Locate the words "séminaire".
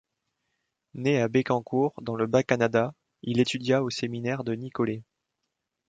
3.91-4.43